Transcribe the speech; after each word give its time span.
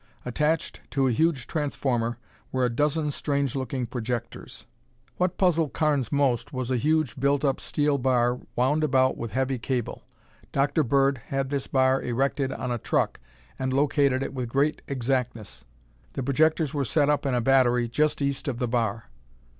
Attached 0.25 0.81
to 0.89 1.05
a 1.05 1.11
huge 1.11 1.45
transformer 1.45 2.17
were 2.51 2.65
a 2.65 2.71
dozen 2.71 3.11
strange 3.11 3.55
looking 3.55 3.85
projectors. 3.85 4.65
What 5.17 5.37
puzzled 5.37 5.73
Carnes 5.73 6.11
most 6.11 6.51
was 6.51 6.71
a 6.71 6.77
huge 6.77 7.19
built 7.19 7.45
up 7.45 7.59
steel 7.59 7.99
bar 7.99 8.39
wound 8.55 8.83
about 8.83 9.15
with 9.15 9.29
heavy 9.33 9.59
cable. 9.59 10.01
Dr. 10.51 10.81
Bird 10.83 11.19
had 11.27 11.51
this 11.51 11.67
bar 11.67 12.01
erected 12.01 12.51
on 12.51 12.71
a 12.71 12.79
truck 12.79 13.19
and 13.59 13.71
located 13.73 14.23
it 14.23 14.33
with 14.33 14.49
great 14.49 14.81
exactness. 14.87 15.65
The 16.13 16.23
projectors 16.23 16.73
were 16.73 16.83
set 16.83 17.07
up 17.07 17.23
in 17.27 17.35
a 17.35 17.39
battery 17.39 17.87
just 17.87 18.23
east 18.23 18.47
of 18.47 18.57
the 18.57 18.67
bar. 18.67 19.03